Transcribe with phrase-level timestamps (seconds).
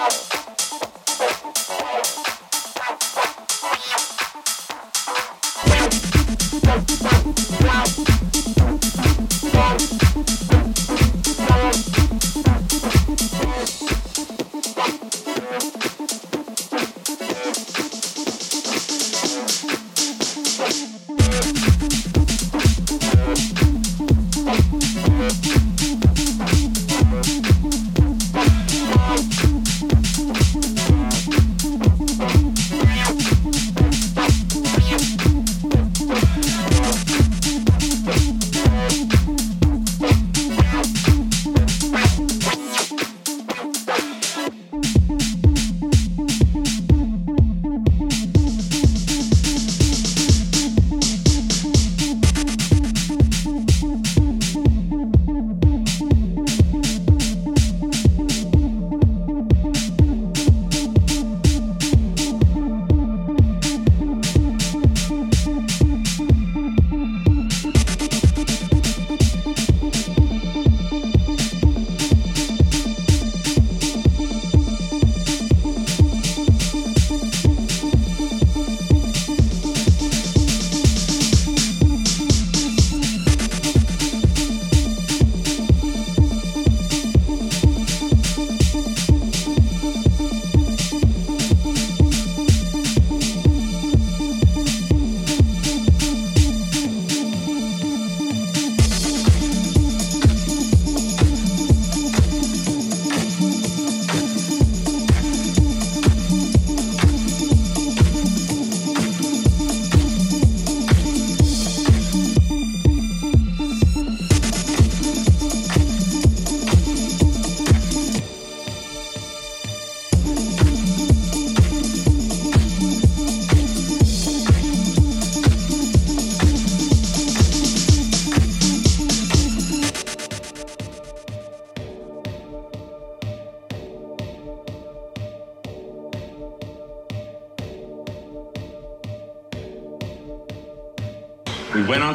[0.00, 0.39] Wow.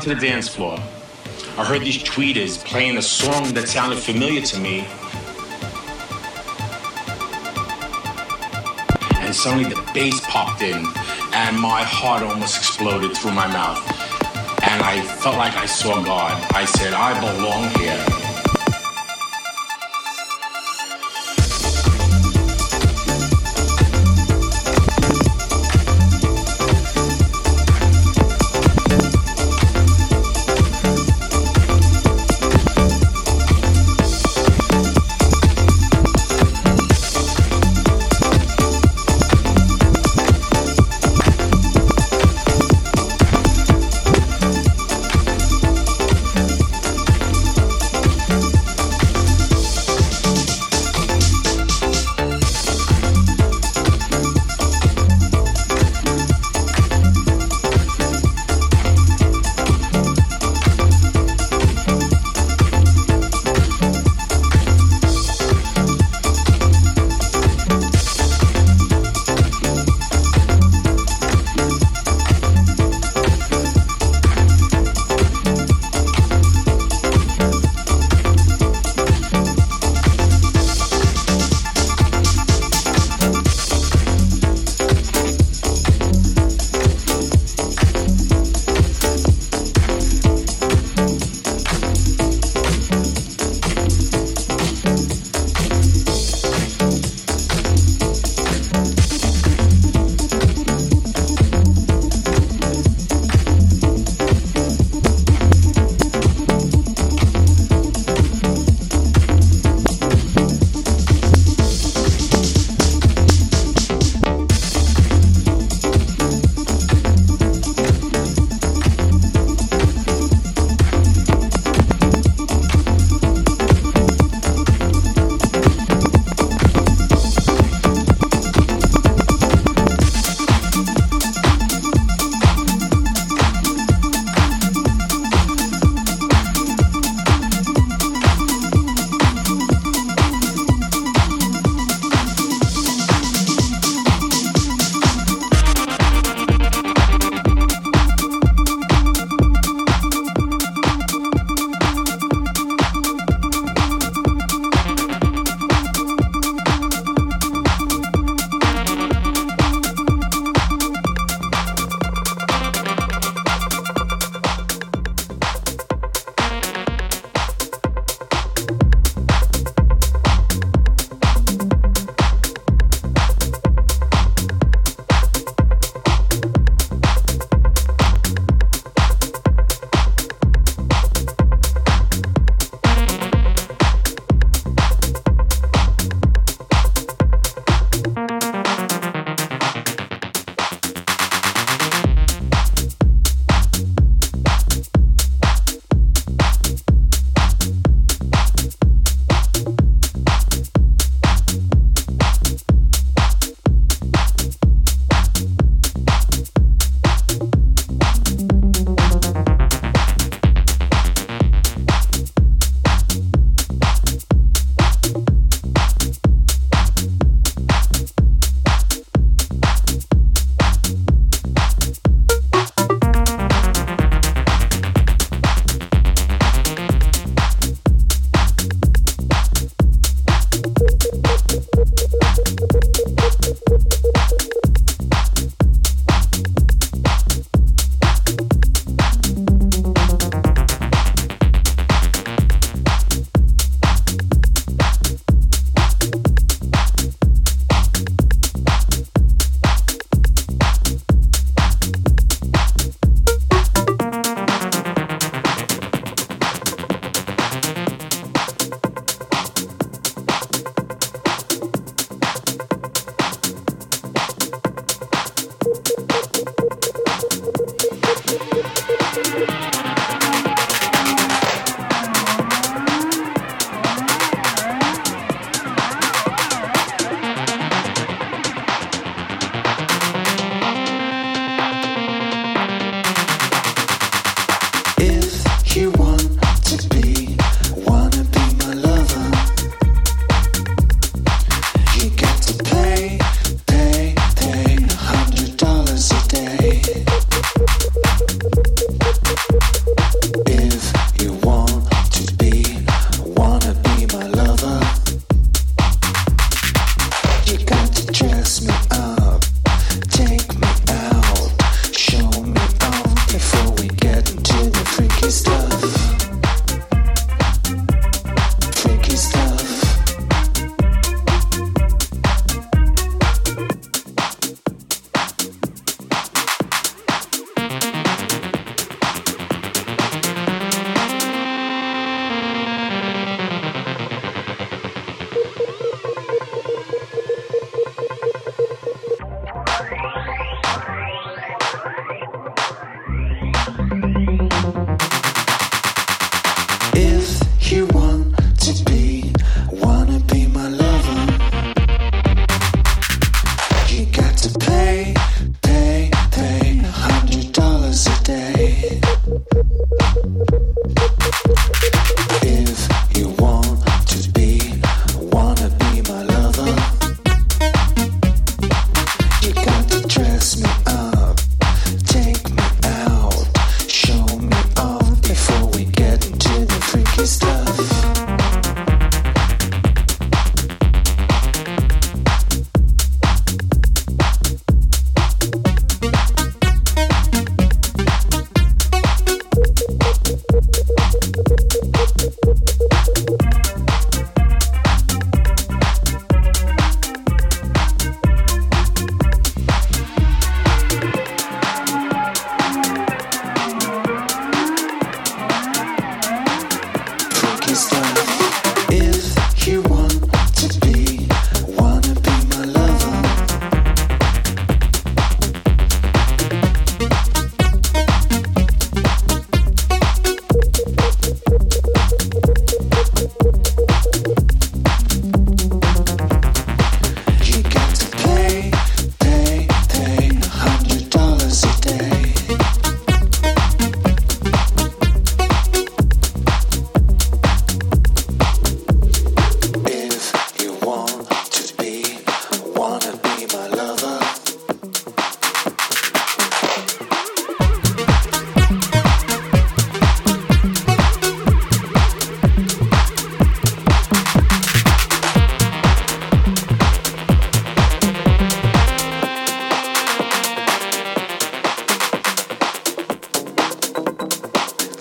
[0.06, 0.78] To the dance floor.
[1.58, 4.86] I heard these tweeters playing a song that sounded familiar to me.
[9.20, 10.86] And suddenly the bass popped in,
[11.34, 13.82] and my heart almost exploded through my mouth.
[14.70, 16.34] And I felt like I saw God.
[16.54, 18.24] I said, I belong here.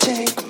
[0.04, 0.43] change.